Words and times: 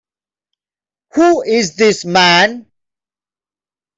Who 1.13 1.43
is 1.43 1.75
this 1.75 2.05
man? 2.05 2.65